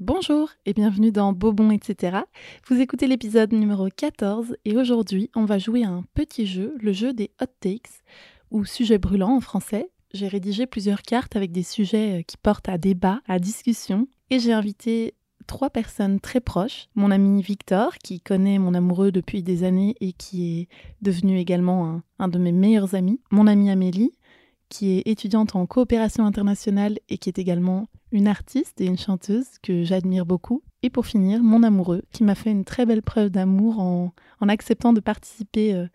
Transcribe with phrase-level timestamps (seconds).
[0.00, 2.18] Bonjour et bienvenue dans Bobon, etc.
[2.68, 6.92] Vous écoutez l'épisode numéro 14 et aujourd'hui on va jouer à un petit jeu, le
[6.92, 8.04] jeu des hot takes
[8.52, 9.90] ou sujets brûlants en français.
[10.14, 14.38] J'ai rédigé plusieurs cartes avec des sujets euh, qui portent à débat, à discussion et
[14.38, 15.14] j'ai invité
[15.48, 16.86] trois personnes très proches.
[16.94, 20.68] Mon ami Victor, qui connaît mon amoureux depuis des années et qui est
[21.02, 23.20] devenu également un, un de mes meilleurs amis.
[23.32, 24.12] Mon amie Amélie,
[24.68, 29.46] qui est étudiante en coopération internationale et qui est également une artiste et une chanteuse
[29.62, 30.62] que j'admire beaucoup.
[30.82, 34.48] Et pour finir, mon amoureux, qui m'a fait une très belle preuve d'amour en, en
[34.48, 35.86] acceptant de participer euh,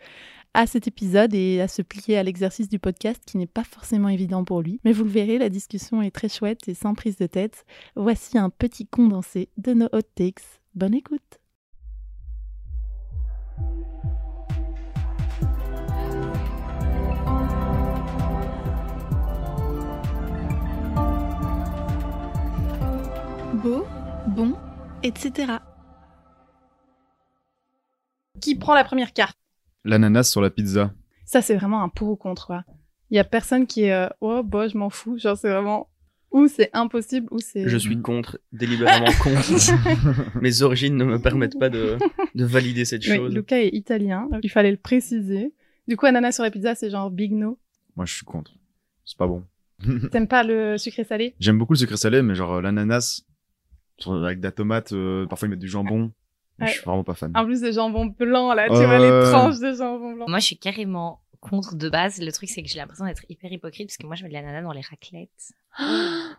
[0.54, 4.10] à cet épisode et à se plier à l'exercice du podcast qui n'est pas forcément
[4.10, 4.80] évident pour lui.
[4.84, 7.66] Mais vous le verrez, la discussion est très chouette et sans prise de tête.
[7.96, 10.44] Voici un petit condensé de nos hot takes.
[10.76, 11.43] Bonne écoute
[23.64, 23.86] Beau,
[24.28, 24.56] bon,
[25.04, 25.54] etc.
[28.42, 29.38] Qui prend la première carte?
[29.86, 30.94] L'ananas sur la pizza.
[31.26, 32.48] Ça, c'est vraiment un pour ou contre.
[32.48, 32.64] quoi.
[33.10, 35.18] Il y a personne qui est euh, oh, bah, je m'en fous.
[35.18, 35.90] Genre, c'est vraiment
[36.32, 37.68] ou c'est impossible ou c'est.
[37.68, 39.48] Je suis contre, délibérément contre.
[40.42, 41.98] Mes origines ne me permettent pas de,
[42.36, 43.34] de valider cette Oui, chose.
[43.34, 45.54] Luca est italien, il fallait le préciser.
[45.88, 47.60] Du coup, ananas sur la pizza, c'est genre big no.
[47.96, 48.52] Moi, je suis contre.
[49.06, 49.44] C'est pas bon.
[50.12, 51.36] T'aimes pas le sucré salé?
[51.40, 53.24] J'aime beaucoup le sucré salé, mais genre euh, l'ananas
[54.08, 56.12] avec de la tomate, euh, parfois ils mettent du jambon.
[56.60, 56.68] Ouais.
[56.68, 57.32] Je suis vraiment pas fan.
[57.36, 59.24] En plus, des jambons blancs, là, tu vois, les ouais.
[59.32, 60.26] tranches de jambon blanc.
[60.28, 62.20] Moi, je suis carrément contre de base.
[62.22, 64.34] Le truc, c'est que j'ai l'impression d'être hyper hypocrite parce que moi, je mets de
[64.34, 65.30] l'ananas dans les raclettes.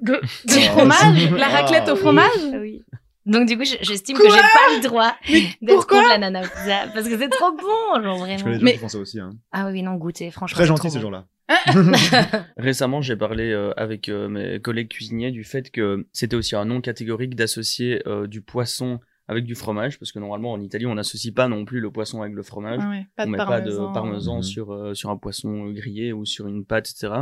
[0.00, 1.30] De, de Oh, fromage?
[1.38, 2.28] La Ah, raclette au fromage?
[2.60, 2.82] Oui.
[3.26, 5.14] Donc, du coup, je- j'estime que j'ai pas le droit
[5.62, 8.50] d'être contre l'ananas au pizza parce que c'est trop bon, genre Je connais vraiment.
[8.50, 9.20] des gens Mais- qui font ça aussi.
[9.20, 9.30] Hein.
[9.52, 10.56] Ah oui, non, goûter, franchement.
[10.56, 11.00] Très trop ces bon.
[11.02, 11.26] gens-là.
[12.56, 16.64] Récemment, j'ai parlé euh, avec euh, mes collègues cuisiniers du fait que c'était aussi un
[16.64, 20.94] nom catégorique d'associer euh, du poisson avec du fromage, parce que normalement en Italie, on
[20.94, 22.80] n'associe pas non plus le poisson avec le fromage.
[22.82, 23.82] Ah ouais, pas on de met parmesan.
[23.84, 24.42] pas de parmesan Mhm.
[24.42, 27.12] sur, euh, sur un poisson grillé ou sur une pâte, etc.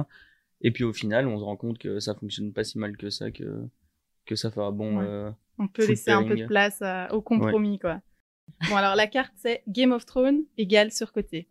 [0.62, 3.08] Et puis au final, on se rend compte que ça fonctionne pas si mal que
[3.10, 3.44] ça, que,
[4.26, 4.98] que ça fait un bon...
[4.98, 5.04] Ouais.
[5.06, 8.00] euh, On peut laisser un peu de place au compromis, quoi.
[8.68, 11.48] Bon, alors la carte, c'est Game of Thrones égale surcoté.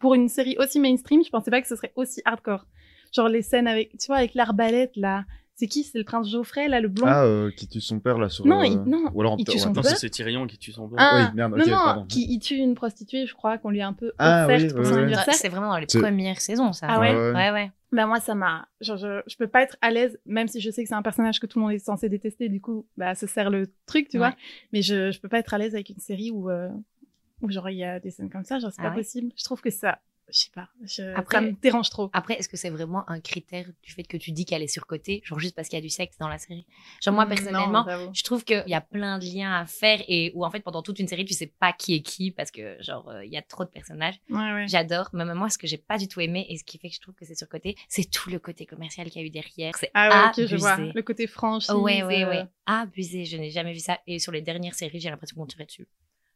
[0.00, 2.66] Pour une série aussi mainstream, je pensais pas que ce serait aussi hardcore.
[3.12, 5.24] Genre les scènes avec, tu vois, avec l'arbalète, là.
[5.54, 5.82] C'est qui?
[5.82, 7.06] C'est le prince Geoffrey, là, le blond?
[7.08, 8.46] Ah, euh, qui tue son père là sur.
[8.46, 9.84] Non, euh, il- non, Ou alors il tue ouais, son père.
[9.86, 10.98] c'est Tyrion qui tue son père.
[11.00, 12.04] Ah, oui, merde, non, ok, non, pardon.
[12.06, 14.68] qui il tue une prostituée, je crois, qu'on lui a un peu Ah, offerte oui,
[14.68, 14.98] pour ouais, son ouais.
[15.00, 15.34] anniversaire.
[15.34, 16.86] C'est vraiment dans les premières saisons, ça.
[16.88, 17.72] Ah ouais Ouais, ouais.
[17.90, 20.70] Bah moi ça m'a genre je, je peux pas être à l'aise même si je
[20.70, 23.14] sais que c'est un personnage que tout le monde est censé détester du coup bah
[23.14, 24.26] ça sert le truc tu Ouais.
[24.28, 24.36] vois
[24.74, 26.97] mais je je peux pas être à l'aise avec une série où euh, où
[27.46, 29.44] genre il y a des scènes comme ça genre c'est Ah pas ouais possible je
[29.44, 30.00] trouve que ça
[30.30, 33.18] je sais pas je, Après- ça me dérange trop Après, est-ce que c'est vraiment un
[33.18, 35.82] critère du fait que tu dis qu'elle est surcotée, genre juste parce qu'il y a
[35.82, 36.66] du sexe dans la série?
[37.02, 40.30] Genre moi Non, personnellement, je trouve qu'il y a plein de liens à faire et
[40.34, 42.76] où en fait pendant toute une série tu sais pas qui est qui parce que
[42.82, 44.20] genre euh, il y a trop de personnages.
[44.28, 46.76] ouais ouais J'adore, mais moi ce que j'ai pas du tout aimé et ce qui
[46.76, 49.26] fait que je trouve que c'est surcoté, c'est tout le côté commercial qu'il y a
[49.26, 49.78] eu derrière.
[49.78, 50.46] C'est ah ouais abusé.
[50.48, 53.24] je vois le côté franchise ouais ouais euh, ouais, abusé.
[53.24, 55.88] Je n'ai jamais vu ça et sur les dernières séries j'ai l'impression qu'on tirait dessus.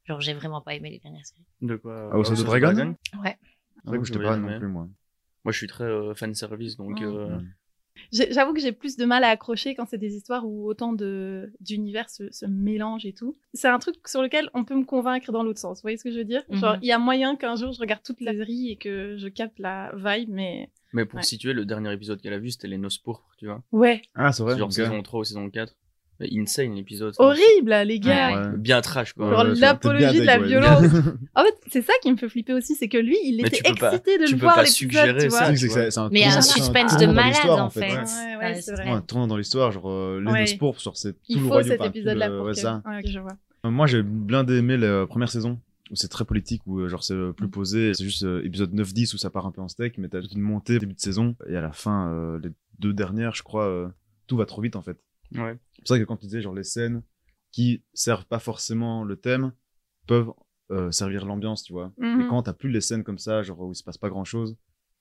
[0.05, 1.45] Genre j'ai vraiment pas aimé les dernières séries.
[1.61, 3.37] De quoi House of the Dragon Ouais.
[3.83, 4.89] C'est vrai que je t'ai pas non plus, moi.
[5.45, 7.39] Moi, je suis très euh, fan service, donc euh,
[8.13, 11.53] J'avoue que j'ai plus de mal à accrocher quand c'est des histoires où autant de
[11.61, 13.37] d'univers se, se mélangent et tout.
[13.55, 15.79] C'est un truc sur lequel on peut me convaincre dans l'autre sens.
[15.79, 16.43] Vous voyez ce que je veux dire?
[16.49, 16.59] Mhm.
[16.59, 19.29] Genre, il y a moyen qu'un jour je regarde toute la série et que je
[19.29, 21.25] capte la vibe, mais Mais pour Ouais.
[21.25, 23.63] situer, le dernier épisode qu'elle a vu, c'était les noces pourpres, tu vois?
[23.73, 24.59] ouais, Ah, c'est vrai.
[24.59, 25.75] genre saison 3 ou saison 4.
[26.31, 27.15] Insane l'épisode.
[27.19, 28.51] horrible les gars.
[28.53, 28.59] Ouais.
[28.59, 29.31] Bien trash, quoi.
[29.31, 30.83] Genre Ouais, l'apologie de la violence.
[31.35, 33.63] En fait, c'est ça qui me fait flipper aussi, c'est que lui, il Mais était
[33.63, 35.47] tu pas- excité de tu le peux voir suggérer tu ça, vois.
[35.47, 37.71] C'est que c'est- c'est- c'est un Mais il y a un suspense de malade en
[37.71, 37.81] fait.
[37.81, 37.87] Ouais.
[37.89, 38.89] Ouais, Ouais, ouais, c'est vrai.
[38.89, 41.69] Un tournant dans l'histoire, genre euh, les pourpres, sur c'est tout Il le faut royaume.
[41.71, 42.83] cet épisode-là pour ça.
[42.85, 43.29] Vois.
[43.65, 45.59] Euh, Moi, j'ai bien aimé la première saison
[45.91, 47.95] où c'est très politique, où euh, genre c'est plus posé.
[47.95, 50.33] C'est juste euh, épisode 9-10 où ça part un peu en steak, mais t'as toute
[50.33, 51.35] une montée au début de saison.
[51.49, 53.89] Et à la fin, euh, les deux dernières, je crois, euh,
[54.27, 54.97] tout va trop vite en fait.
[55.35, 55.57] Ouais.
[55.83, 57.03] C'est pour ça que quand tu disais genre les scènes
[57.51, 59.53] qui servent pas forcément le thème
[60.07, 60.33] peuvent
[60.71, 61.93] euh, servir l'ambiance, tu vois.
[61.99, 62.23] Mhm.
[62.23, 64.25] Et quand t'as plus les scènes comme ça, genre où il se passe pas grand
[64.25, 64.57] chose,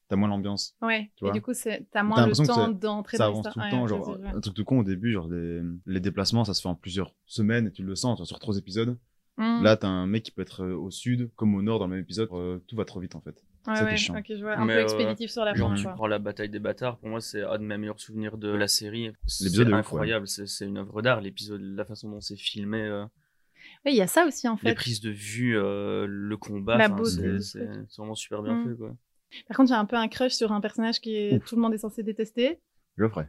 [0.07, 0.75] t'as moins l'ambiance.
[0.81, 3.29] Ouais, Tu et du coup, c'est- t'as moins le l'impression que temps d'entrer Ça dans
[3.29, 3.53] avance l'histoire.
[3.53, 6.43] tout le Ouais, temps, genre un truc tout con au début, genre les, les déplacements,
[6.43, 8.97] ça se fait en plusieurs semaines et tu le sens, tu vois, sur trois épisodes.
[9.37, 9.63] Mhm.
[9.63, 11.91] Là, t'as un mec qui peut être euh, au sud comme au nord dans le
[11.91, 13.43] même épisode, euh, tout va trop vite en fait.
[13.67, 14.17] Ouais, ouais, chiant.
[14.17, 14.57] ok, je vois.
[14.57, 15.93] Un Mais, peu euh, expéditif sur la Genre, fin, tu quoi.
[15.93, 18.67] prends la bataille des bâtards, pour moi, c'est un de mes meilleurs souvenirs de la
[18.67, 19.11] série.
[19.27, 23.03] C'est L'épisode incroyable, c'est c'est une œuvre d'art, l'épisode, la façon dont c'est filmé, euh,
[23.85, 24.73] Oui, il y a ça aussi, en les fait.
[24.75, 27.67] prises de vue, euh, le combat, La enfin, beauté c'est
[27.97, 28.69] vraiment super bien Mm.
[28.71, 28.95] fait, quoi.
[29.47, 31.45] Par contre, j'ai un peu un crush sur un personnage qui est...
[31.45, 32.59] Tout le monde est censé détester.
[32.97, 33.27] Je le ferai.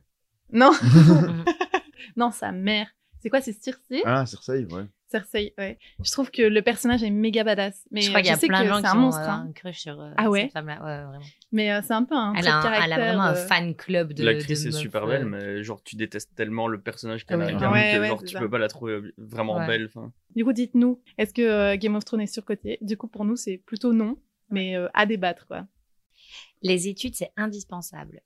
[0.50, 0.72] Non,
[2.16, 2.88] non, sa mère.
[3.20, 4.84] C'est quoi, c'est Cersei Ah, Cersei, ouais.
[5.12, 5.78] Cersei, ouais.
[6.04, 7.86] Je trouve que le personnage est méga badass.
[7.90, 9.20] Mais je crois qu'il y a sais plein que de gens c'est qui un monstre.
[9.20, 9.46] euh, hein.
[9.48, 10.74] un crush sur euh, Ah ouais cette femme-là.
[10.82, 11.24] Ouais, vraiment.
[11.52, 13.46] Mais euh, c'est un peu un Elle trait a, un- elle a vraiment un euh,
[13.46, 14.24] fan club de.
[14.24, 17.52] L'actrice est super euh, belle, mais genre tu détestes tellement le personnage qu'elle Ouais.
[17.52, 18.40] incarne Ouais, que ouais, genre tu ça.
[18.40, 19.66] peux pas la trouver euh, vraiment Ouais.
[19.66, 19.86] belle.
[19.86, 22.78] Enfin, Du coup, dites-nous, est-ce que euh, Game of Thrones est surcoté?
[22.80, 24.16] Du coup, pour nous, c'est plutôt non,
[24.50, 25.66] mais euh, à débattre, quoi.
[26.62, 28.20] Les études, c'est indispensable.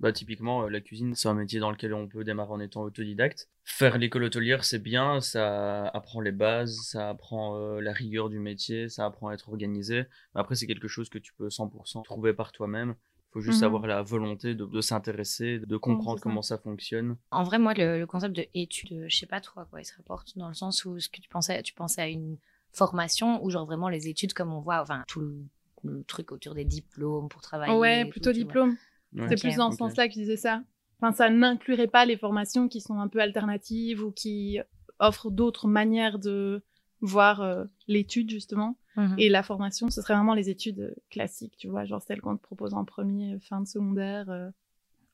[0.00, 2.82] Bah, typiquement, euh, la cuisine, c'est un métier dans lequel on peut démarrer en étant
[2.82, 3.48] autodidacte.
[3.64, 8.38] Faire l'école hôtelière, c'est bien, ça apprend les bases, ça apprend euh, la rigueur du
[8.38, 10.04] métier, ça apprend à être organisé.
[10.34, 12.94] Mais après, c'est quelque chose que tu peux 100% trouver par toi-même.
[12.98, 13.66] Il faut juste Mhm.
[13.66, 16.22] avoir la volonté de, de s'intéresser, de comprendre ça.
[16.22, 17.16] comment ça fonctionne.
[17.30, 19.80] En vrai, moi, le, le concept de études, euh, je sais pas trop à quoi
[19.80, 22.38] il se rapporte, dans le sens où ce que tu pensais, tu pensais à une
[22.72, 25.44] formation ou genre vraiment les études comme on voit, enfin tout le,
[25.84, 27.74] le truc autour des diplômes pour travailler.
[27.74, 28.76] ouais, plutôt tout, diplôme.
[29.14, 29.26] Ouais.
[29.28, 30.62] C'est plus dans ce sens-là que je disais ça.
[31.00, 34.58] Enfin, ça n'inclurait pas les formations qui sont un peu alternatives ou qui
[34.98, 36.62] offrent d'autres manières de
[37.00, 38.76] voir euh, l'étude, justement.
[38.96, 39.14] Mhm.
[39.18, 42.36] Et la formation, ce serait vraiment les études euh, classiques, tu vois, genre celles qu'on
[42.36, 44.28] te propose en premier, euh, fin de secondaire.
[44.28, 44.50] euh.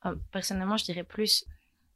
[0.07, 1.45] Euh, Personnellement, je dirais plus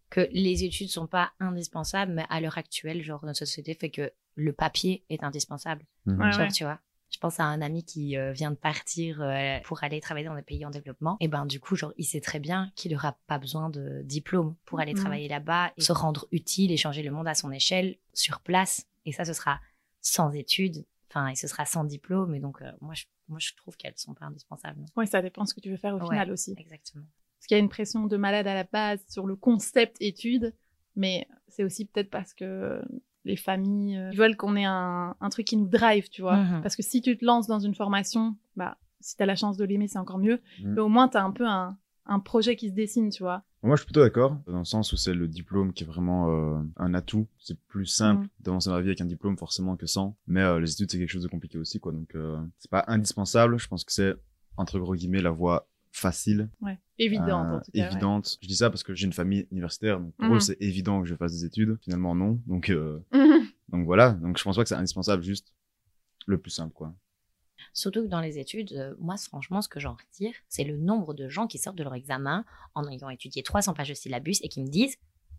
[0.08, 4.10] que les études sont pas indispensables, mais à l'heure actuelle, genre notre société fait que
[4.36, 5.84] le papier est indispensable.
[6.06, 6.20] Mhm.
[6.20, 6.48] Ouais, Genre, ouais.
[6.52, 6.78] tu vois.
[7.20, 10.34] Je pense à un ami qui euh, vient de partir euh, pour aller travailler dans
[10.34, 11.18] des pays en développement.
[11.20, 14.56] Et ben du coup, genre, il sait très bien qu'il n'aura pas besoin de diplôme
[14.64, 17.98] pour aller travailler là-bas et se rendre utile et changer le monde à son échelle
[18.14, 18.86] sur place.
[19.04, 19.60] Et ça, ce sera
[20.00, 22.34] sans études, enfin, et ce sera sans diplôme.
[22.34, 24.82] Et donc, euh, moi, je, moi, je trouve qu'elles sont pas indispensables.
[24.96, 26.04] Ouais, ça dépend ce que tu veux faire au Ouais.
[26.08, 26.54] final aussi.
[26.56, 27.04] Exactement.
[27.36, 30.54] Parce qu'il y a une pression de malade à la base sur le concept études,
[30.96, 32.80] mais c'est aussi peut-être parce que
[33.24, 36.36] les familles euh, veulent qu'on ait un, un truc qui nous drive, tu vois.
[36.36, 36.62] Mhm.
[36.62, 39.56] Parce que si tu te lances dans une formation, bah, si tu as la chance
[39.56, 40.40] de l'aimer, c'est encore mieux.
[40.62, 40.74] Mhm.
[40.74, 41.76] Mais au moins, tu as un peu un,
[42.06, 43.42] un projet qui se dessine, tu vois.
[43.62, 46.30] Moi, je suis plutôt d'accord, dans le sens où c'est le diplôme qui est vraiment
[46.30, 47.26] euh, un atout.
[47.38, 48.28] C'est plus simple Mhm.
[48.40, 50.16] d'avancer dans la vie avec un diplôme forcément que sans.
[50.26, 51.92] Mais euh, les études, c'est quelque chose de compliqué aussi, quoi.
[51.92, 53.58] Donc, euh, c'est pas indispensable.
[53.58, 54.14] Je pense que c'est,
[54.56, 56.78] entre gros guillemets, la voie facile, Ouais.
[57.00, 57.80] Euh, en tout cas.
[57.80, 57.86] ouais.
[57.86, 58.38] évidente.
[58.42, 60.34] Je dis ça parce que j'ai une famille universitaire, donc pour Mhm.
[60.36, 61.76] eux, c'est évident que je fasse des études.
[61.82, 62.40] Finalement, non.
[62.46, 63.46] Donc, euh, Mhm.
[63.70, 64.10] donc voilà.
[64.12, 65.52] Donc, je pense pas que c'est indispensable, juste
[66.26, 66.94] le plus simple, quoi.
[67.72, 71.12] Surtout que dans les études, euh, moi, franchement, ce que j'en retire, c'est le nombre
[71.14, 72.44] de gens qui sortent de leur examen
[72.74, 74.96] en ayant étudié 300 pages de syllabus et qui me disent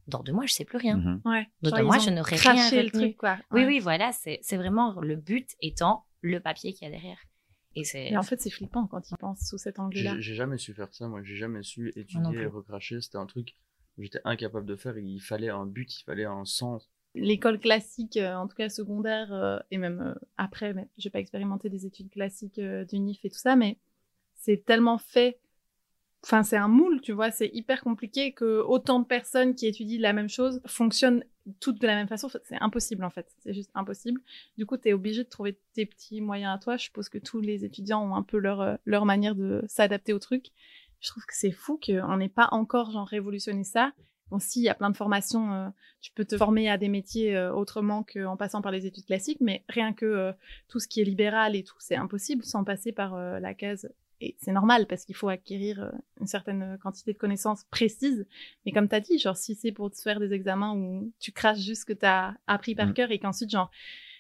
[0.07, 0.97] Dans deux mois, je sais plus rien.
[0.97, 1.21] Mhm.
[1.25, 1.47] Ouais.
[1.62, 3.01] D'autant Genre, moi, ils je ont n'aurais rien craché le retenu.
[3.04, 3.38] truc, quoi.
[3.51, 3.68] Oui, Ouais.
[3.68, 7.19] oui, voilà, c'est c'est vraiment le but étant le papier qu'il y a derrière.
[7.75, 8.15] Et c'est.
[8.18, 10.15] En fait, c'est flippant quand ils pensent sous cet angle-là.
[10.15, 13.01] J'ai j'ai jamais su faire ça, moi j'ai jamais su étudier et recracher.
[13.01, 13.56] C'était un truc
[13.95, 14.97] que j'étais incapable de faire.
[14.97, 16.89] Il fallait un but, il fallait un sens.
[17.13, 21.19] L'école classique, euh, en tout cas secondaire, euh, et même euh, après, mais j'ai pas
[21.19, 23.77] expérimenté des études classiques euh, d'UNIF et tout ça, mais
[24.33, 25.39] c'est tellement fait.
[26.23, 30.00] Enfin, c'est un moule, tu vois, c'est hyper compliqué que autant de personnes qui étudient
[30.00, 31.25] la même chose fonctionnent
[31.59, 32.29] toutes de la même façon.
[32.43, 33.27] C'est impossible, en fait.
[33.39, 34.21] C'est juste impossible.
[34.57, 36.77] Du coup, tu es obligé de trouver tes petits moyens à toi.
[36.77, 40.13] Je suppose que tous les étudiants ont un peu leur, euh, leur manière de s'adapter
[40.13, 40.47] au truc.
[40.99, 43.91] Je trouve que c'est fou qu'on n'ait pas encore, genre, révolutionné ça.
[44.31, 46.88] Bon, si, il y a plein de formations, euh, tu peux te former à des
[46.88, 50.31] métiers euh, autrement qu'en passant par les études classiques, mais rien que euh,
[50.69, 53.91] tout ce qui est libéral et tout, c'est impossible sans passer par la case.
[54.23, 55.89] Et c'est normal parce qu'il faut acquérir euh,
[56.19, 58.25] une certaine quantité de connaissances précises.
[58.65, 61.31] Mais comme tu as dit, genre, si c'est pour te faire des examens où tu
[61.31, 62.94] craches juste ce que tu as appris par Mm.
[62.94, 63.71] cœur et qu'ensuite, genre,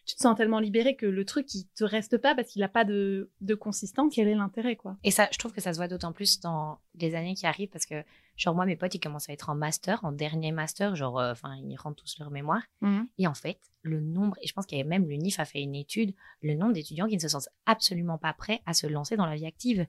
[0.05, 2.69] tu te sens tellement libéré que le truc, il te reste pas parce qu'il n'a
[2.69, 4.97] pas de, de consistance, quel est l'intérêt, quoi?
[5.03, 7.69] Et ça, je trouve que ça se voit d'autant plus dans les années qui arrivent
[7.69, 8.03] parce que,
[8.35, 11.31] genre, moi, mes potes, ils commencent à être en master, en dernier master, genre, euh,
[11.31, 12.63] enfin, ils rendent tous leur mémoire.
[13.19, 15.61] Et en fait, le nombre, et je pense qu'il y avait même l'UNIF a fait
[15.61, 19.15] une étude, le nombre d'étudiants qui ne se sentent absolument pas prêts à se lancer
[19.17, 19.85] dans la vie active,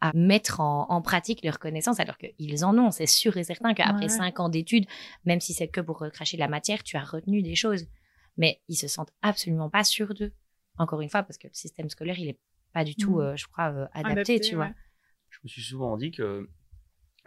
[0.00, 2.90] à mettre en, en pratique leurs connaissances, alors qu'ils en ont.
[2.90, 4.08] C'est sûr et certain qu'après Ouais.
[4.08, 4.86] cinq ans d'études,
[5.24, 7.84] même si c'est que pour recracher de la matière, tu as retenu des choses.
[8.36, 10.32] Mais ils se sentent absolument pas sûrs d'eux.
[10.78, 12.38] Encore une fois, parce que le système scolaire, il est
[12.72, 13.20] pas du tout, Mhm.
[13.20, 14.70] euh, je crois, euh, adapté, tu vois.
[15.30, 16.48] Je me suis souvent dit que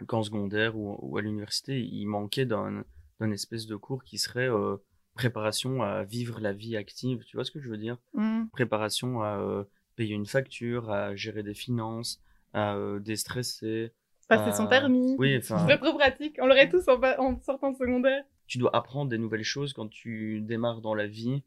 [0.08, 2.84] qu'en secondaire ou, ou à l'université, il manquait d'un
[3.20, 4.76] d'un espèce de cours qui serait euh,
[5.14, 7.22] préparation à vivre la vie active.
[7.26, 7.96] Tu vois ce que je veux dire?
[8.14, 8.46] Mm.
[8.52, 9.62] Préparation à euh,
[9.94, 12.20] payer une facture, à gérer des finances,
[12.52, 13.92] à euh, déstresser.
[14.28, 15.14] Passer Euh, son permis.
[15.16, 16.38] oui, enfin- C'est très pratique.
[16.42, 18.24] On l'aurait tous en sortant de secondaire.
[18.46, 21.42] Tu dois apprendre des nouvelles choses quand tu démarres dans la vie.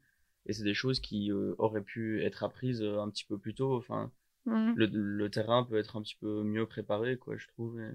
[0.46, 3.54] Et c'est des choses qui euh, auraient pu être apprises euh, un petit peu plus
[3.54, 3.76] tôt.
[3.76, 4.12] Enfin,
[4.46, 4.74] Mm.
[4.74, 7.80] le, le terrain peut être un petit peu mieux préparé, quoi, je trouve.
[7.80, 7.90] Et,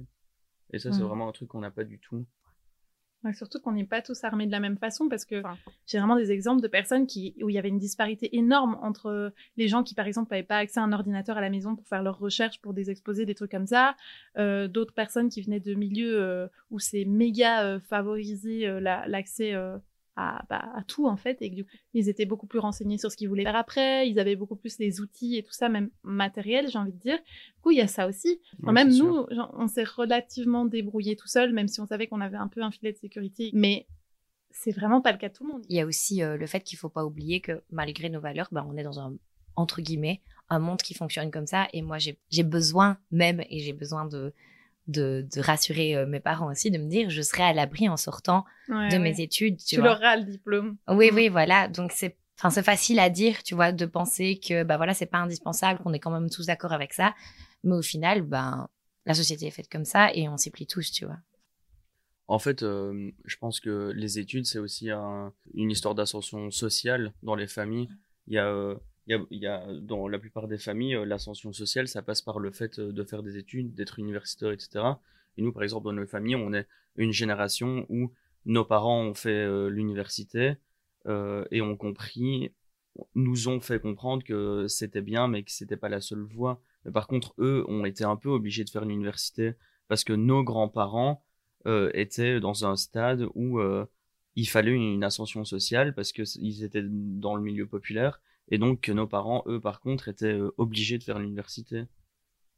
[0.71, 1.07] et ça, c'est Mhm.
[1.09, 2.25] vraiment un truc qu'on n'a pas du tout.
[3.23, 5.97] Ouais, surtout qu'on n'est pas tous armés de la même façon parce que enfin, j'ai
[5.97, 9.67] vraiment des exemples de personnes qui, où il y avait une disparité énorme entre les
[9.69, 12.03] gens qui, par exemple, n'avaient pas accès à un ordinateur à la maison pour faire
[12.03, 13.95] leurs recherches, pour des exposés, des trucs comme ça.
[14.37, 19.53] Euh, D'autres personnes qui venaient de milieux euh, où c'est méga euh, favorisé la- l'accès
[20.15, 22.97] à, bah, à, tout en fait et que du coup ils étaient beaucoup plus renseignés
[22.97, 25.69] sur ce qu'ils voulaient faire après, ils avaient beaucoup plus les outils et tout ça,
[25.69, 27.17] même matériel j'ai envie de dire.
[27.17, 28.39] Du coup il y a ça aussi.
[28.59, 32.47] même nous, on s'est relativement débrouillé tout seul, même si on savait qu'on avait un
[32.47, 33.87] peu un filet de sécurité, mais
[34.51, 35.65] c'est vraiment pas le cas de tout le monde.
[35.67, 38.49] Il y a aussi euh, le fait qu'il faut pas oublier que malgré nos valeurs,
[38.51, 39.15] bah, on est dans un
[39.55, 43.73] entre guillemets un monde qui fonctionne comme ça et moi j'ai besoin même et j'ai
[43.73, 44.33] besoin de
[44.87, 48.45] de, rassurer euh, mes parents aussi, de me dire je serai à l'abri en sortant
[48.69, 49.57] de mes études.
[49.57, 50.77] Tu, leur auras le diplôme.
[50.87, 51.15] Oui, mm.
[51.15, 51.67] oui, voilà.
[51.67, 55.05] Donc c'est Enfin, c'est facile à dire, tu vois, de penser que bah voilà, c'est
[55.05, 57.13] pas indispensable, qu'on est quand même tous d'accord avec ça,
[57.63, 58.67] mais au final, ben
[59.05, 61.19] la société est faite comme ça et on s'y plie tous, tu vois.
[62.27, 67.35] En fait, euh, je pense que les études c'est aussi une histoire d'ascension sociale dans
[67.35, 67.89] les familles.
[68.27, 68.75] Il y a euh,
[69.07, 72.51] il y, a, dans la plupart des familles, euh, l'ascension sociale, ça passe par le
[72.51, 74.85] fait euh, de faire des études, d'être universitaire, etc.
[75.37, 78.11] Et nous, par exemple, dans nos familles, on est une génération où
[78.45, 80.55] nos parents ont fait euh, l'université
[81.51, 82.53] et ont compris,
[83.13, 86.61] nous ont fait comprendre que c'était bien, mais que c'était pas la seule voie.
[86.85, 89.55] Mais par contre, eux ont été un peu obligés de faire l'université
[89.89, 91.21] parce que nos grands-parents
[91.93, 93.59] étaient dans un stade où
[94.37, 99.07] il fallait une ascension sociale parce qu'ils étaient dans le milieu populaire et donc nos
[99.07, 101.85] parents, eux, par contre, étaient euh, obligés de faire l'université.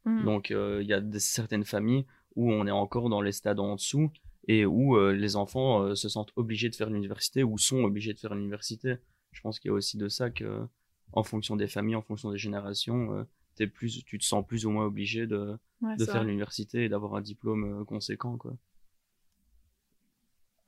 [0.04, 0.24] Mmh.
[0.24, 3.76] Donc euh, il y a certaines familles où on est encore dans les stades en
[3.76, 4.10] dessous
[4.48, 8.18] et où euh, les enfants se sentent obligés de faire l'université ou sont obligés de
[8.18, 8.96] faire l'université.
[9.32, 10.66] Je pense qu'il y a aussi de ça que,
[11.12, 13.26] en fonction des familles, en fonction des générations,
[13.58, 17.14] es plus, tu te sens plus ou moins obligé de, de faire l'université et d'avoir
[17.14, 18.56] un diplôme conséquent, quoi.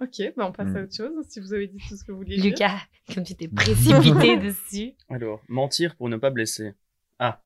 [0.01, 0.85] Ok, bah on passe à mm.
[0.85, 2.45] autre chose, si vous avez dit tout ce que vous vouliez dire.
[2.45, 2.79] Lucas,
[3.13, 4.95] comme tu t'es précipité dessus.
[5.09, 6.75] Alors, mentir pour ne pas blesser.
[7.19, 7.43] Ah.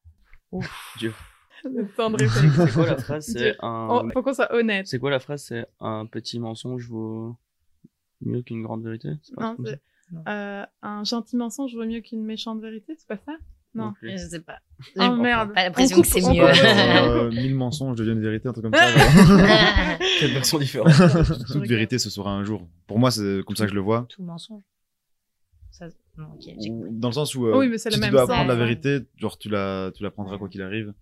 [0.50, 0.94] Ouf.
[0.98, 1.14] Dieu.
[1.64, 2.66] Le temps de réfléchir.
[2.66, 3.26] C'est quoi la phrase?
[3.26, 4.08] C'est un...
[4.12, 4.86] faut qu'on soit honnête.
[4.86, 5.44] C'est quoi la phrase?
[5.44, 7.36] C'est un petit mensonge vaut
[8.20, 9.10] mieux qu'une grande vérité?
[9.38, 9.56] Non.
[10.28, 13.32] Euh, un gentil mensonge vaut mieux qu'une méchante vérité, c'est pas ça?
[13.74, 14.58] Non, je sais pas.
[14.98, 15.54] Oh merde.
[15.54, 16.44] Pas l'impression que c'est mieux.
[16.44, 18.86] euh, mille mensonges deviennent vérité, un truc comme ça.
[20.20, 20.92] Quelle version différente.
[21.46, 22.68] Toute vérité, ce sera un jour.
[22.86, 24.06] Pour moi, c'est comme ça que je le vois.
[24.08, 24.62] Tout mensonge.
[25.70, 25.86] Ça...
[26.16, 29.90] Dans le sens où euh, oui, si tu dois apprendre la vérité, genre tu la,
[29.94, 30.92] tu l'apprendras quoi qu'il arrive.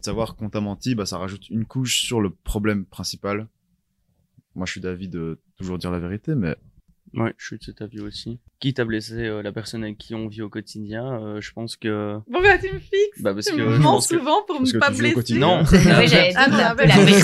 [0.00, 3.48] Savoir qu'on t'a menti, bah, ça rajoute une couche sur le problème principal.
[4.54, 6.56] Moi, je suis d'avis de toujours dire la vérité, mais
[7.14, 8.38] Ouais, je suis de cet avis aussi.
[8.60, 11.76] Quitte à blesser euh, la personne avec qui on vit au quotidien, euh, je pense
[11.76, 12.18] que.
[12.28, 13.20] Bon, bah, tu me fixes.
[13.20, 13.62] Bah, parce tu que.
[13.62, 15.38] Me mens souvent pour ne pas blesser.
[15.38, 15.62] Non.
[15.62, 16.74] oui, j'allais dire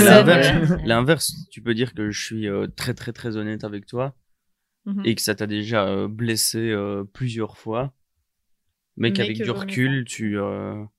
[0.03, 0.73] l'inverse.
[0.85, 4.17] L'inverse, tu peux dire que je suis euh, très, très, très honnête avec toi
[4.87, 5.03] mhm.
[5.05, 6.75] et que ça t'a déjà blessé
[7.13, 7.93] plusieurs fois.
[8.97, 10.37] Mais, qu'avec du recul, tu,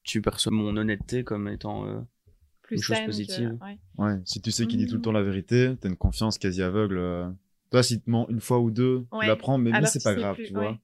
[0.03, 2.07] tu perçois mon honnêteté comme étant
[2.61, 3.57] Plus une chose positive.
[3.61, 3.79] ouais.
[3.97, 4.21] ouais.
[4.23, 7.33] si tu sais qu'il dit tout le temps la vérité, t'as une confiance quasi aveugle
[7.71, 10.37] toi, s'il te ment une fois ou deux, tu l'apprends, mais, mais c'est pas grave,
[10.37, 10.77] tu vois.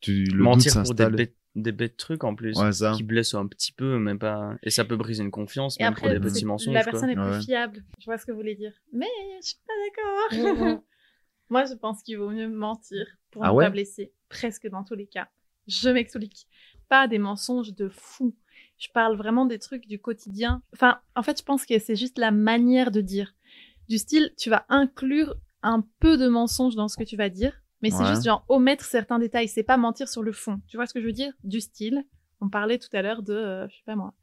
[0.00, 2.56] Tu, le Mentir pour des bêtes, des bêtes trucs en plus,
[2.96, 4.56] qui blessent un petit peu, même pas.
[4.62, 6.74] Et ça peut briser une confiance, même pour des petits mensonges.
[6.74, 7.84] La personne est plus fiable.
[7.98, 8.72] Je vois ce que vous voulez dire.
[8.92, 9.06] Mais
[9.42, 9.72] je suis pas
[10.32, 10.82] d'accord.
[11.50, 14.94] Moi, je pense qu'il vaut mieux mentir pour ah ne pas blesser, presque dans tous
[14.94, 15.28] les cas.
[15.66, 16.46] Je m'explique.
[16.88, 18.36] Pas des mensonges de fou.
[18.78, 20.62] Je parle vraiment des trucs du quotidien.
[20.72, 23.34] Enfin, en fait, je pense que c'est juste la manière de dire.
[23.88, 27.62] Du style, tu vas inclure un peu de mensonge dans ce que tu vas dire,
[27.82, 30.60] mais c'est juste genre omettre certains détails, c'est pas mentir sur le fond.
[30.68, 31.32] Tu vois ce que je veux dire?
[31.44, 32.04] Du style,
[32.40, 34.14] on parlait tout à l'heure de, euh, je sais pas moi,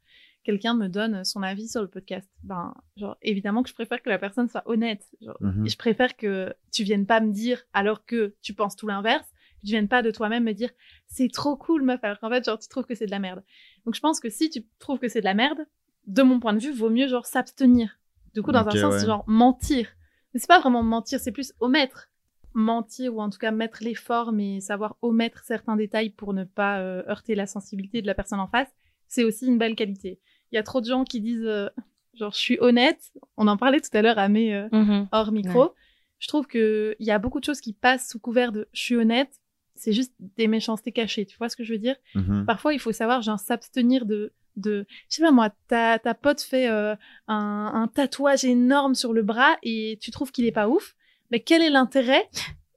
[0.44, 2.28] quelqu'un me donne son avis sur le podcast.
[2.42, 5.04] Ben, genre, évidemment que je préfère que la personne soit honnête.
[5.40, 5.68] Mhm.
[5.68, 9.26] je préfère que tu viennes pas me dire, alors que tu penses tout l'inverse,
[9.60, 10.70] que tu viennes pas de toi-même me dire,
[11.06, 13.42] c'est trop cool, meuf, alors qu'en fait, genre, tu trouves que c'est de la merde.
[13.84, 15.66] Donc, je pense que si tu trouves que c'est de la merde,
[16.06, 17.98] de mon point de vue, vaut mieux, genre, s'abstenir.
[18.34, 19.88] Du coup, dans un sens, genre, mentir
[20.34, 22.08] c'est pas vraiment mentir, c'est plus omettre.
[22.54, 26.80] Mentir ou en tout cas mettre l'effort, mais savoir omettre certains détails pour ne pas
[26.80, 28.68] euh, heurter la sensibilité de la personne en face,
[29.06, 30.20] c'est aussi une belle qualité.
[30.50, 31.68] Il y a trop de gens qui disent euh,
[32.14, 33.12] genre je suis honnête.
[33.36, 35.08] On en parlait tout à l'heure à mes euh, mm-hmm.
[35.12, 35.74] hors micro.
[36.18, 38.80] Je trouve que il y a beaucoup de choses qui passent sous couvert de je
[38.80, 39.40] suis honnête.
[39.74, 41.26] C'est juste des méchancetés cachées.
[41.26, 41.94] Tu vois ce que je veux dire?
[42.16, 42.46] Mm-hmm.
[42.46, 46.40] Parfois, il faut savoir genre s'abstenir de de je sais pas moi ta, ta pote
[46.40, 46.94] fait euh,
[47.26, 50.94] un, un, tatouage énorme sur le bras et tu trouves qu'il est pas ouf.
[51.30, 52.28] Mais quel est l'intérêt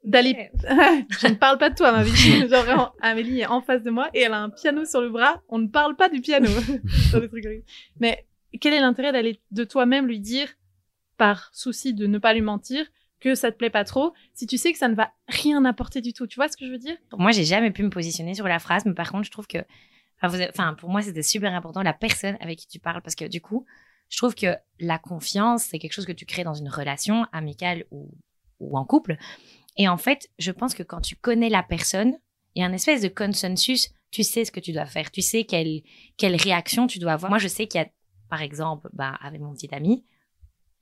[0.03, 2.11] d'aller je ne parle pas de toi ma vie.
[2.49, 5.41] Genre Amélie est en face de moi et elle a un piano sur le bras.
[5.49, 6.49] On ne parle pas du piano.
[7.99, 8.25] Mais
[8.59, 10.47] quel est l'intérêt d'aller de toi-même lui dire
[11.17, 12.85] par souci de ne pas lui mentir
[13.19, 16.01] que ça te plaît pas trop, si tu sais que ça ne va rien apporter
[16.01, 16.25] du tout?
[16.25, 16.97] Tu vois ce que je veux dire?
[17.15, 19.59] Moi, j'ai jamais pu me positionner sur la phrase, mais par contre, je trouve que
[20.21, 23.41] Enfin, pour moi, c'était super important la personne avec qui tu parles parce que du
[23.41, 23.65] coup,
[24.09, 27.85] je trouve que la confiance, c'est quelque chose que tu crées dans une relation amicale
[27.91, 28.11] ou,
[28.59, 29.17] ou en couple.
[29.77, 32.17] Et en fait, je pense que quand tu connais la personne,
[32.55, 33.89] il y a un espèce de consensus.
[34.11, 35.09] Tu sais ce que tu dois faire.
[35.09, 35.81] Tu sais quelle,
[36.17, 37.29] quelle réaction tu dois avoir.
[37.29, 37.89] Moi, je sais qu'il y a,
[38.29, 40.03] par exemple, bah, avec mon petit ami,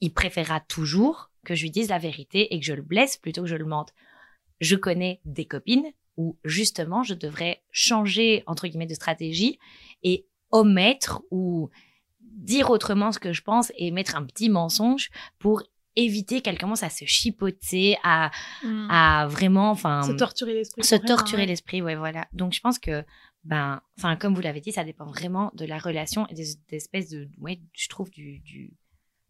[0.02, 3.44] il préférera toujours que je lui dise la vérité et que je le blesse plutôt
[3.44, 3.94] que je le mente.
[4.60, 5.86] Je connais des copines
[6.20, 9.58] où justement je devrais changer entre guillemets de stratégie
[10.04, 11.70] et omettre ou
[12.20, 15.10] dire autrement ce que je pense et mettre un petit mensonge
[15.40, 15.64] pour
[15.96, 18.32] éviter qu'elle commence à se chipoter, à,
[18.64, 18.88] hmm.
[18.90, 20.84] à vraiment, enfin, se torturer l'esprit.
[20.84, 22.28] Se torturer l'esprit, ouais, voilà.
[22.34, 23.04] Donc je pense que,
[23.46, 27.10] ben, enfin, comme vous l'avez dit, ça dépend vraiment de la relation et des, espèces
[27.10, 28.74] de, ouais, je trouve du, du,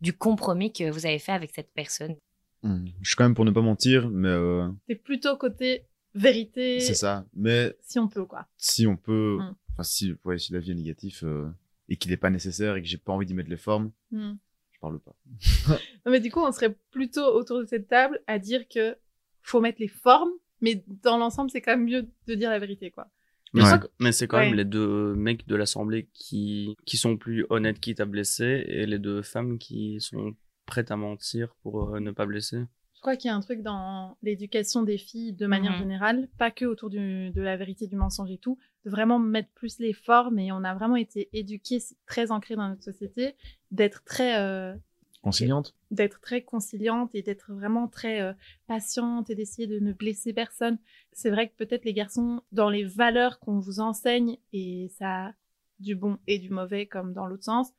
[0.02, 2.16] du compromis que vous avez fait avec cette personne.
[2.64, 2.86] Hmm.
[3.02, 4.28] Je suis quand même pour ne pas mentir, mais.
[4.28, 4.70] Euh...
[4.88, 6.80] T'es plutôt côté vérité.
[6.80, 7.76] C'est ça, mais.
[7.82, 8.48] Si on peut, quoi.
[8.58, 9.40] Si on peut.
[9.74, 11.50] Enfin, si, ouais, si la vie est négative euh,
[11.88, 14.34] et qu'il n'est pas nécessaire et que j'ai pas envie d'y mettre les formes, hmm.
[14.72, 15.16] je parle pas.
[16.06, 18.98] non, mais du coup, on serait plutôt autour de cette table à dire que
[19.42, 22.92] faut mettre les formes, mais dans l'ensemble, c'est quand même mieux de dire la vérité,
[22.92, 23.10] quoi.
[23.54, 27.96] Mais c'est quand même les deux mecs de l'assemblée qui, qui sont plus honnêtes qui
[27.96, 30.36] t'a blessé et les deux femmes qui sont
[30.66, 32.60] prêtes à mentir pour euh, ne pas blesser.
[33.00, 35.78] Je crois qu'il y a un truc dans l'éducation des filles de manière mhm.
[35.78, 39.80] générale, pas que autour de la vérité, du mensonge et tout, de vraiment mettre plus
[39.80, 43.36] les formes et on a vraiment été éduqués, très ancrés dans notre société,
[43.72, 44.76] d'être très euh,
[45.22, 48.34] conciliante, d'être très conciliante et d'être vraiment très euh,
[48.68, 50.78] patiente et d'essayer de ne blesser personne.
[51.14, 55.32] C'est vrai que peut-être les garçons, dans les valeurs qu'on vous enseigne et ça
[55.80, 57.72] du bon et du mauvais comme dans l'autre sens,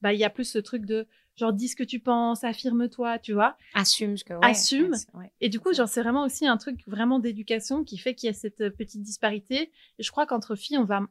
[0.00, 3.18] bah il y a plus ce truc de genre dis ce que tu penses, affirme-toi,
[3.18, 3.56] tu vois.
[3.74, 4.94] Assume ce que ouais, assume.
[5.40, 8.30] Et du coup, genre c'est vraiment aussi un truc vraiment d'éducation qui fait qu'il y
[8.30, 9.70] a cette euh, petite disparité.
[9.98, 11.02] Et je crois qu'entre filles, on va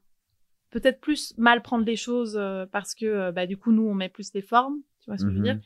[0.70, 3.96] peut-être plus mal prendre les choses euh, parce que euh, bah du coup nous on
[3.96, 5.56] met plus les formes, tu vois ce que je veux dire.
[5.56, 5.62] Mhm.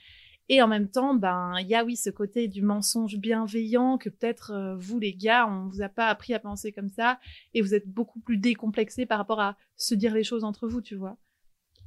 [0.49, 4.09] Et en même temps, ben il y a oui ce côté du mensonge bienveillant que
[4.09, 7.19] peut-être vous les gars, on vous a pas appris à penser comme ça
[7.53, 10.81] et vous êtes beaucoup plus décomplexés par rapport à se dire les choses entre vous,
[10.81, 11.17] tu vois.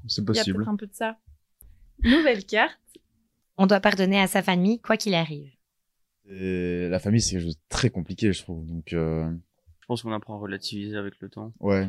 [0.08, 0.46] C'est possible.
[0.46, 1.18] Il y a peut-être un peu de ça.
[2.06, 2.78] Nouvelle carte.
[3.58, 5.50] On doit pardonner à sa famille, quoi qu'il arrive.
[6.30, 8.66] Et la famille, c'est quelque chose de très compliqué, je trouve.
[8.66, 9.30] Donc, euh...
[9.80, 11.52] je pense qu'on apprend à relativiser avec le temps.
[11.60, 11.88] Ouais.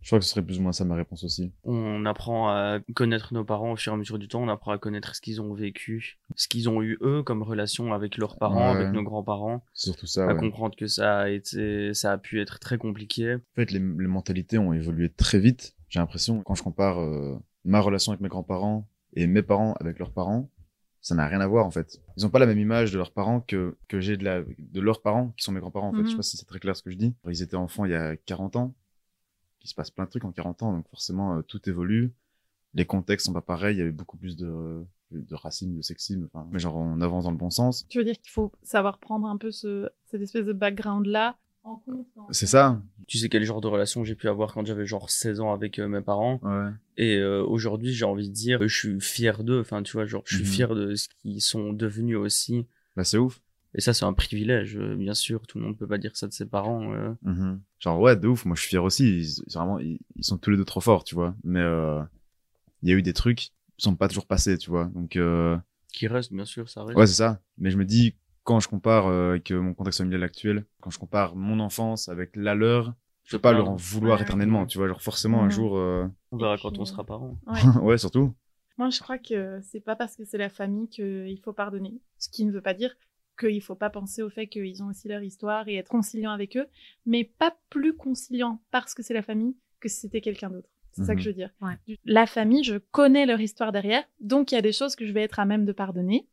[0.00, 1.50] Je crois que ce serait plus ou moins ça ma réponse aussi.
[1.64, 4.42] On apprend à connaître nos parents au fur et à mesure du temps.
[4.42, 7.94] On apprend à connaître ce qu'ils ont vécu, ce qu'ils ont eu eux comme relation
[7.94, 9.64] avec leurs parents, avec nos grands-parents.
[9.72, 10.28] Surtout ça.
[10.28, 13.36] À comprendre que ça a été, ça a pu être très compliqué.
[13.36, 15.74] En fait, les, les mentalités ont évolué très vite.
[15.88, 19.98] J'ai l'impression quand je compare euh, ma relation avec mes grands-parents et mes parents avec
[19.98, 20.50] leurs parents,
[21.00, 22.00] ça n'a rien à voir en fait.
[22.16, 24.80] Ils ont pas la même image de leurs parents que que j'ai de la de
[24.80, 26.02] leurs parents qui sont mes grands-parents en fait.
[26.02, 26.16] Je sais mhm.
[26.16, 27.14] pas si c'est très clair ce que je dis.
[27.28, 28.74] Ils étaient enfants il y a 40 ans.
[29.62, 32.12] Il se passe plein de trucs en 40 ans donc forcément euh, tout évolue.
[32.74, 36.28] Les contextes sont pas pareils, il y avait beaucoup plus de de racines, de sexisme,
[36.32, 37.86] enfin, mais genre on avance dans le bon sens.
[37.88, 40.52] Tu veux dire qu'il faut savoir prendre un peu ce, cette espèce de
[42.30, 42.80] c'est ça.
[43.06, 45.78] Tu sais quel genre de relation j'ai pu avoir quand j'avais genre 16 ans avec
[45.78, 46.40] euh, mes parents.
[46.96, 49.60] Et euh, aujourd'hui, j'ai envie de dire, je suis fier d'eux.
[49.60, 50.50] Enfin, tu vois, genre, je suis mhm.
[50.50, 52.66] fier de ce qu'ils sont devenus aussi.
[52.96, 53.40] Bah, c'est ouf.
[53.76, 55.46] Et ça, c'est un privilège, euh, bien sûr.
[55.46, 56.94] Tout le monde peut pas dire ça de ses parents.
[57.22, 57.60] Mhm.
[57.80, 58.44] Genre, ouais, de ouf.
[58.44, 59.20] Moi, je suis fier aussi.
[59.20, 61.34] Ils, vraiment, ils, sont tous les deux trop forts, tu vois.
[61.44, 61.62] Mais
[62.82, 64.86] il y a eu des trucs qui sont pas toujours passés, tu vois.
[64.94, 65.18] Donc.
[65.92, 66.98] Qui restent, bien sûr, ça reste.
[66.98, 67.40] Ouais, c'est ça.
[67.56, 70.90] Mais je me dis, quand je compare euh, avec euh, mon contexte familial actuel, quand
[70.90, 74.76] je compare mon enfance avec la leur, je peux pas leur en vouloir éternellement, tu
[74.76, 75.78] vois, genre forcément un jour.
[75.78, 77.38] Euh, on verra quand on sera parents.
[77.46, 77.60] Ouais.
[77.82, 78.34] ouais, surtout.
[78.76, 81.94] Moi, je crois que c'est pas parce que c'est la famille qu'il faut pardonner.
[82.18, 82.94] Ce qui ne veut pas dire
[83.38, 86.56] qu'il faut pas penser au fait qu'ils ont aussi leur histoire et être conciliant avec
[86.56, 86.66] eux,
[87.06, 90.68] mais pas plus conciliant parce que c'est la famille que si c'était quelqu'un d'autre.
[90.92, 91.24] C'est ça que mhm.
[91.24, 91.50] je veux dire.
[92.04, 95.12] La famille, je connais leur histoire derrière, donc il y a des choses que je
[95.12, 96.28] vais être à même de pardonner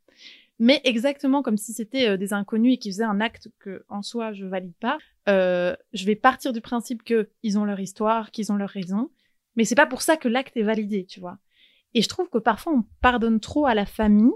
[0.61, 4.03] mais exactement comme si c'était euh, des inconnus et qui faisaient un acte que en
[4.03, 4.99] soi je valide pas.
[5.27, 9.09] Euh, je vais partir du principe que ils ont leur histoire, qu'ils ont leur raison,
[9.55, 11.39] mais c'est pas pour ça que l'acte est validé, tu vois.
[11.95, 14.31] Et je trouve que parfois on pardonne trop à la famille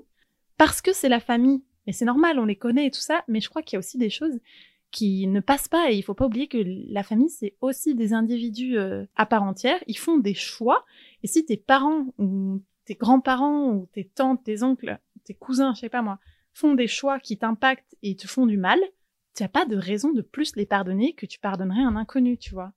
[0.57, 1.63] parce que c'est la famille.
[1.85, 3.79] Et c'est normal, on les connaît et tout ça, mais je crois qu'il y a
[3.79, 4.39] aussi des choses
[4.89, 6.57] qui ne passent pas et il faut pas oublier que
[6.89, 10.85] la famille c'est aussi des individus euh, à part entière, ils font des choix
[11.21, 15.82] et si tes parents ou tes grands-parents ou tes tantes, tes oncles tes cousins, je
[15.82, 16.19] sais pas moi,
[16.54, 18.80] font des choix qui t'impactent et te font du mal,
[19.36, 22.54] tu n'as pas de raison de plus les pardonner que tu pardonnerais un inconnu, tu
[22.54, 22.71] vois.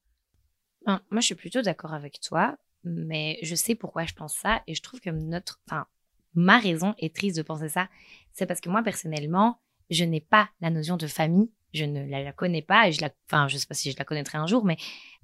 [0.87, 4.75] moi, je suis plutôt d'accord avec toi, mais je sais pourquoi je pense ça et
[4.75, 5.87] je trouve que notre, enfin,
[6.35, 7.88] ma raison est triste de penser ça.
[8.33, 12.33] C'est parce que moi, personnellement, je n'ai pas la notion de famille, je ne la,
[12.33, 14.64] connais pas et je la, enfin, je sais pas si je la connaîtrai un jour,
[14.64, 14.79] mais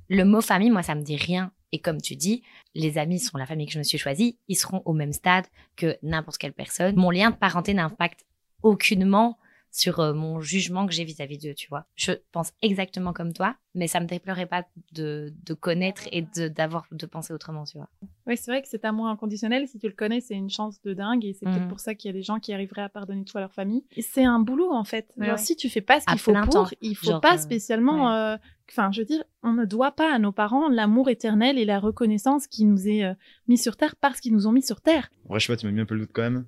[0.09, 1.53] le mot famille, moi, ça me dit rien.
[1.75, 2.45] Et comme tu dis,
[2.77, 5.45] les amis sont la famille que je me suis choisie, ils seront au même stade
[5.75, 6.95] que n'importe quelle personne.
[6.95, 8.25] Mon lien de parenté n'impacte
[8.63, 9.39] aucunement
[9.77, 11.85] sur euh, mon jugement que j'ai vis-à-vis d'eux, tu vois.
[11.97, 16.47] Je pense exactement comme toi, mais ça me déplorerait pas de, de connaître et de,
[16.47, 17.89] d'avoir, de penser autrement, tu vois.
[18.29, 20.95] Oui, c'est vrai que cet amour inconditionnel, si tu le connais, c'est une chance de
[20.95, 21.69] dingue et c'est peut-être Mhm.
[21.69, 23.85] pour ça qu'il y a des gens qui arriveraient à pardonner tout à leur famille.
[23.97, 25.13] Et C'est un boulot en fait.
[25.17, 25.43] Ouais, Genre, ouais.
[25.43, 26.77] si tu fais pas ce À qu'il faut plein pour, temps.
[26.81, 28.13] il faut Genre, pas euh, spécialement.
[28.15, 28.37] euh,
[28.71, 31.79] Enfin, je veux dire, on ne doit pas à nos parents l'amour éternel et la
[31.81, 33.13] reconnaissance qui nous est euh,
[33.49, 35.11] mis sur terre parce qu'ils nous ont mis sur terre.
[35.27, 36.47] En vrai, je sais pas, tu m'as mis un peu le doute quand même.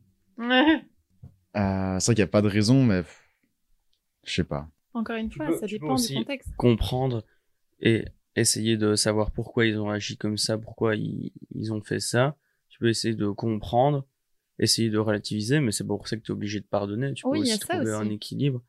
[1.56, 3.02] Euh, c'est vrai qu'il n'y a pas de raison, mais
[4.24, 4.68] je sais pas.
[4.94, 6.50] Encore une Tu fois, peux- ça tu peux dépend du contexte.
[6.56, 7.24] comprendre
[7.80, 12.00] et essayer de savoir pourquoi ils ont agi comme ça, pourquoi ils, ils ont fait
[12.00, 12.36] ça.
[12.68, 14.06] Tu peux essayer de comprendre,
[14.58, 17.14] essayer de relativiser, mais c'est pour ça que tu es obligé de pardonner.
[17.14, 18.06] Tu Oui, peux aussi trouver aussi.
[18.06, 18.62] un équilibre.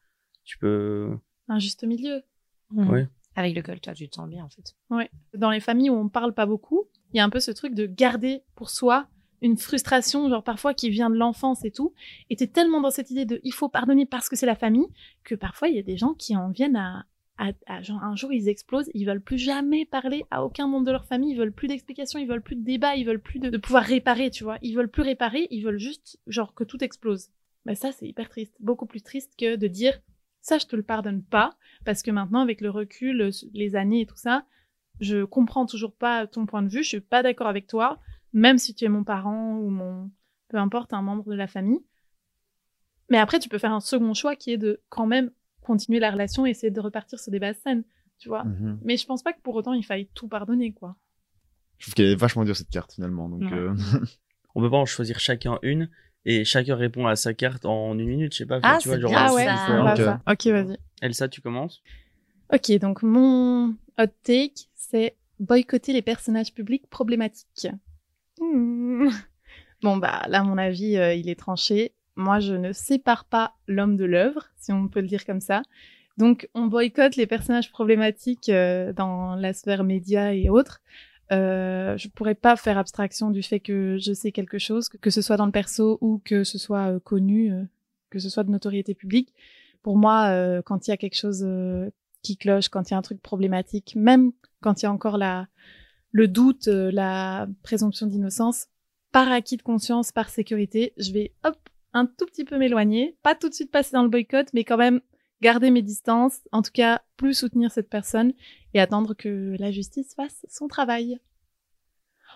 [0.46, 1.18] Tu peux.
[1.50, 2.22] Un juste milieu.
[2.74, 3.08] Ouais.
[3.36, 4.76] Avec lequel tu te sens bien, en fait.
[4.90, 5.10] Ouais.
[5.36, 7.74] Dans les familles où on parle pas beaucoup, il y a un peu ce truc
[7.74, 9.08] de garder pour soi
[9.42, 11.94] une frustration, genre parfois qui vient de l'enfance et tout.
[12.30, 14.88] Et tellement dans cette idée de il faut pardonner parce que c'est la famille
[15.24, 17.06] que parfois il y a des gens qui en viennent à,
[17.84, 21.06] genre un jour ils explosent, ils veulent plus jamais parler à aucun membre de leur
[21.06, 23.84] famille, ils veulent plus d'explications, ils veulent plus de débat, ils veulent plus de, pouvoir
[23.84, 24.58] réparer, tu vois.
[24.62, 27.30] Ils veulent plus réparer, ils veulent juste genre que tout explose.
[27.66, 30.00] Mais ça c'est hyper triste, beaucoup plus triste que de dire
[30.42, 31.52] ça je te le pardonne pas
[31.86, 34.46] parce que maintenant avec le recul, les années et tout ça,
[35.00, 38.00] je comprends toujours pas ton point de vue, je suis pas d'accord avec toi,
[38.34, 40.12] même si tu es mon parent ou mon
[40.50, 41.82] peu importe un membre de la famille.
[43.10, 46.12] Mais après tu peux faire un second choix qui est de quand même continuer la
[46.12, 47.84] relation et essayer de repartir sur des bases saines,
[48.20, 48.44] tu vois.
[48.46, 48.80] Mhm.
[48.84, 50.96] Mais je pense pas que pour autant il faille tout pardonner quoi.
[51.78, 53.30] Je trouve qu'elle est vachement dure cette carte finalement.
[53.30, 53.54] Donc, Ouais.
[53.54, 53.74] euh,
[54.56, 55.88] On peut pas en choisir chacun une
[56.26, 58.60] et chacun répond à sa carte en une minute, je sais pas.
[58.64, 59.46] Ah, tu vois, c'est genre, Ah ouais,
[59.98, 60.22] ça.
[60.28, 60.78] Ok, vas-y.
[61.02, 61.84] Elsa, tu commences
[62.52, 67.68] Ok, donc mon hot take, c'est boycotter les personnages publics problématiques.
[69.84, 71.94] Bon, bah là, mon avis, euh, il est tranché.
[72.16, 75.62] Moi, je ne sépare pas l'homme de l'œuvre, si on peut le dire comme ça.
[76.18, 80.82] Donc, on boycotte les personnages problématiques euh, dans la sphère média et autres.
[81.32, 85.22] Euh, je pourrais pas faire abstraction du fait que je sais quelque chose, que, ce
[85.22, 87.52] soit dans le perso ou que ce soit euh, connu,
[88.10, 89.34] que ce soit de notoriété publique.
[89.84, 90.34] Pour moi,
[90.66, 91.48] quand il y a quelque chose
[92.22, 95.18] qui cloche, quand il y a un truc problématique, même quand il y a encore
[96.12, 98.68] le doute, la présomption d'innocence,
[99.12, 101.58] par acquis de conscience, par sécurité, je vais hop
[101.94, 104.78] un tout petit peu m'éloigner, pas tout de suite passer dans le boycott, mais quand
[104.78, 105.02] même
[105.42, 108.34] garder mes distances, en tout cas plus soutenir cette personne
[108.74, 111.20] et attendre que la justice fasse son travail.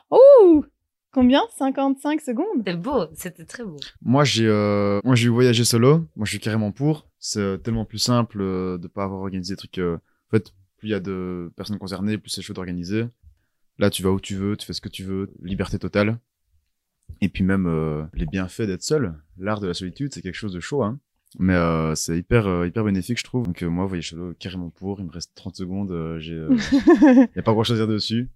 [0.09, 0.65] Oh
[1.13, 1.41] Combien?
[1.57, 2.63] 55 secondes?
[2.65, 3.75] C'est beau, c'était très beau.
[4.01, 6.07] Moi, j'ai euh, moi j'ai voyagé solo.
[6.15, 7.09] Moi, je suis carrément pour.
[7.19, 9.77] C'est euh, tellement plus simple euh, de pas avoir organisé des trucs.
[9.77, 9.97] euh,
[10.29, 13.07] En fait, plus il y a de personnes concernées, plus c'est chaud d'organiser.
[13.77, 16.17] Là, tu vas où tu veux, tu fais ce que tu veux, liberté totale.
[17.19, 20.53] Et puis même euh, les bienfaits d'être seul, l'art de la solitude, c'est quelque chose
[20.53, 20.83] de chaud.
[20.83, 20.99] Hein.
[21.39, 23.45] Mais euh, c'est hyper euh, hyper bénéfique, je trouve.
[23.45, 24.99] Donc moi, voyage solo, carrément pour.
[24.99, 25.91] Il me reste 30 secondes.
[25.91, 26.49] euh, j'ai, euh,
[27.35, 28.29] y a pas grand chose à dire dessus.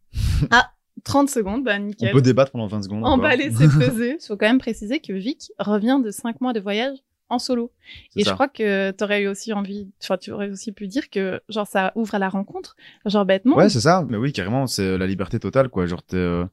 [1.04, 2.12] 30 secondes, bah On nickel.
[2.14, 3.04] peut débattre pendant 20 secondes.
[3.06, 4.18] On va laisser peser.
[4.22, 7.72] Il faut quand même préciser que Vic revient de 5 mois de voyage en solo.
[8.16, 8.30] Et ça.
[8.30, 11.68] je crois que t'aurais eu aussi envie, enfin, tu aurais aussi pu dire que, genre,
[11.68, 12.76] ça ouvre à la rencontre.
[13.06, 13.58] Genre, bêtement.
[13.58, 14.06] Ouais, c'est ça.
[14.10, 15.86] Mais oui, carrément, c'est la liberté totale, quoi.
[15.86, 16.46] Genre, t'es, euh,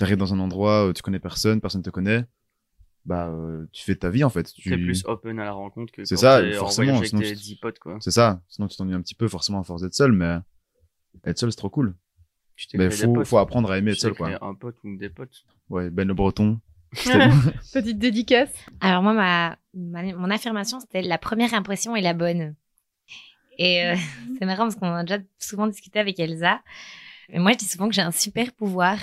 [0.00, 2.24] t'arrives dans un endroit où tu connais personne, personne te connaît.
[3.04, 4.52] Bah, euh, tu fais ta vie, en fait.
[4.52, 4.68] Tu...
[4.68, 7.42] T'es plus open à la rencontre que C'est ça, forcément, voyage sinon avec tes tu-
[7.44, 7.96] 10 potes, quoi.
[8.00, 8.42] C'est ça.
[8.48, 10.36] Sinon, tu t'ennuies un petit peu, forcément, à force d'être seul, mais
[11.24, 11.94] être seul, c'est trop cool.
[12.56, 13.26] Tu Mais des faut, potes.
[13.26, 14.36] faut apprendre à aimer Tu être seul, quoi.
[14.44, 15.44] un pote ou des potes.
[15.70, 16.60] Ouais, Ben le Breton.
[17.72, 18.52] Petite dédicace.
[18.80, 22.54] Alors moi, ma, ma- mon affirmation, c'était la première impression est la bonne.
[23.58, 23.94] Et euh,
[24.38, 26.60] c'est marrant parce qu'on a déjà souvent discuté avec Elsa.
[27.32, 28.98] Mais moi, je dis souvent que j'ai un super pouvoir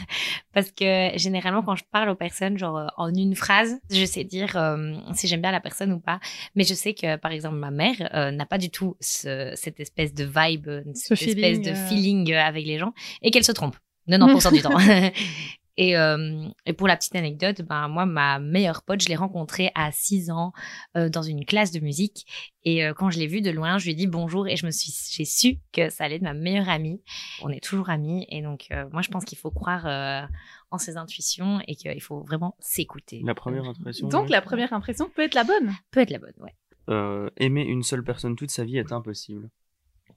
[0.54, 4.24] parce que généralement, quand je parle aux personnes, genre euh, en une phrase, je sais
[4.24, 6.20] dire euh, si j'aime bien la personne ou pas.
[6.56, 9.80] Mais je sais que, par exemple, ma mère euh, n'a pas du tout ce- cette
[9.80, 11.88] espèce de vibe, Ce cette espèce feeling, de euh.
[11.88, 13.76] feeling avec les gens et qu'elle se trompe
[14.10, 14.78] 90% du temps.
[15.78, 19.72] Et, euh, et pour la petite anecdote, ben moi, ma meilleure pote, je l'ai rencontrée
[19.76, 20.52] à 6 ans
[20.98, 22.26] euh, dans une classe de musique.
[22.64, 24.66] Et euh, quand je l'ai vue de loin, je lui ai dit bonjour et je
[24.66, 27.02] me suis, j'ai su que ça allait être ma meilleure amie.
[27.42, 30.28] On est toujours amis et donc euh, moi, je pense qu'il faut croire euh,
[30.72, 33.22] en ses intuitions et qu'il faut vraiment s'écouter.
[33.24, 34.10] La première impression.
[34.10, 34.32] Donc, ouais.
[34.32, 35.72] la première impression peut être la bonne.
[35.92, 36.56] peut être la bonne, ouais.
[36.90, 39.50] Euh, aimer une seule personne toute sa vie est impossible.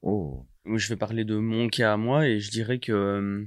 [0.03, 0.47] Oh.
[0.67, 3.45] Je vais parler de mon cas à moi et je dirais que euh,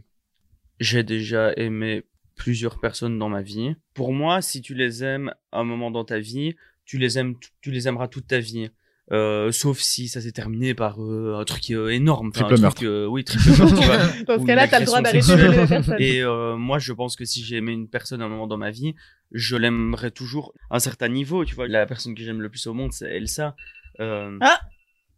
[0.80, 2.04] j'ai déjà aimé
[2.36, 3.76] plusieurs personnes dans ma vie.
[3.94, 6.56] Pour moi, si tu les aimes à un moment dans ta vie,
[6.86, 8.70] tu les aimes, tu les aimeras toute ta vie.
[9.12, 12.32] Euh, sauf si ça s'est terminé par euh, un truc euh, énorme.
[12.34, 12.86] Enfin, un Triple truc, meurtre.
[12.86, 13.98] euh, oui, triple meurtre, tu vois.
[14.38, 15.96] Dans ce cas-là, t'as le droit d'arrêter la personne.
[16.00, 18.58] Et euh, moi, je pense que si j'ai aimé une personne à un moment dans
[18.58, 18.96] ma vie,
[19.32, 21.44] je l'aimerais toujours à un certain niveau.
[21.46, 23.56] Tu vois, la personne que j'aime le plus au monde, c'est Elsa.
[24.00, 24.60] Euh, Ah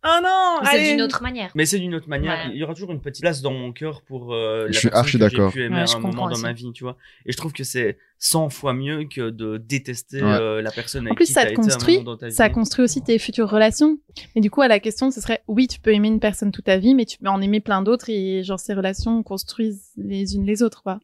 [0.07, 1.51] Oh non C'est d'une autre manière.
[1.55, 2.45] Mais c'est d'une autre manière.
[2.45, 2.51] Ouais.
[2.53, 4.89] Il y aura toujours une petite place dans mon cœur pour euh, la Je suis
[4.89, 5.51] personne archi que j'ai d'accord.
[5.51, 6.95] pu aimer Ouais, à je un moment comprends dans ma vie, tu vois.
[7.25, 10.29] Et je trouve que c'est 100 fois mieux que de détester Ouais.
[10.29, 12.17] euh, la personne avec En plus, qui ça te été à un construit, moment dans
[12.17, 12.33] ta vie.
[12.33, 13.97] Ça construit aussi tes futures relations.
[14.35, 16.65] Mais du coup, à la question, ce serait oui, tu peux aimer une personne toute
[16.65, 20.35] ta vie, mais tu peux en aimer plein d'autres et genre ces relations construisent les
[20.35, 20.99] unes les autres, quoi.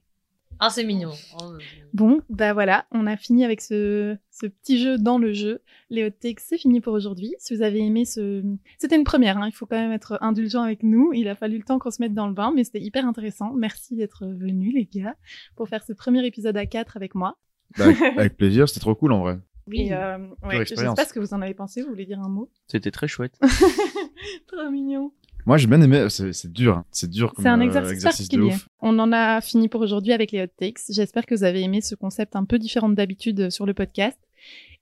[0.64, 1.10] Ah, c'est mignon.
[1.42, 1.54] Oh,
[1.92, 5.64] Bon, bah voilà, on a fini avec ce, ce petit jeu dans le jeu.
[5.90, 7.34] Les hot takes, c'est fini pour aujourd'hui.
[7.40, 8.44] Si vous avez aimé ce...
[8.78, 11.14] C'était une première, hein, il faut quand même être indulgent avec nous.
[11.14, 13.54] Il a fallu le temps qu'on se mette dans le bain, mais c'était hyper intéressant.
[13.56, 15.16] Merci d'être venus, les gars,
[15.56, 17.40] pour faire ce premier épisode à 4 avec moi.
[17.80, 17.86] Bah,
[18.18, 19.40] avec, plaisir, c'était trop cool en vrai.
[19.66, 19.88] Oui.
[19.88, 22.20] Et euh, ouais, je sais pas ce que vous en avez pensé, vous voulez dire
[22.20, 22.52] un mot?
[22.68, 23.40] C'était très chouette.
[24.48, 25.12] Trop mignon.
[25.46, 26.08] Moi, j'ai bien aimé.
[26.10, 26.78] C'est dur.
[26.78, 26.86] hein.
[26.92, 28.56] C'est dur comme C'est un euh, exercice, de particulier.
[28.82, 30.80] On en a fini pour aujourd'hui avec les hot takes.
[30.90, 34.20] J'espère que vous avez aimé ce concept un peu différent d'habitude sur le podcast.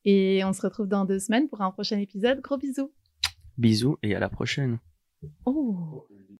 [0.05, 2.41] Et on se retrouve dans deux semaines pour un prochain épisode.
[2.41, 2.91] Gros bisous.
[3.57, 4.79] Bisous et à la prochaine.
[5.45, 6.05] Oh